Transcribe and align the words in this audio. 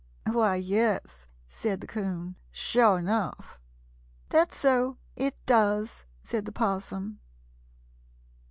"Why, 0.25 0.55
yes," 0.55 1.27
said 1.47 1.79
the 1.79 1.85
'Coon. 1.85 2.33
"Sure 2.49 2.97
enough!" 2.97 3.59
"That's 4.29 4.55
so! 4.55 4.97
It 5.15 5.35
does!" 5.45 6.05
said 6.23 6.45
the 6.45 6.51
'Possum. 6.51 7.19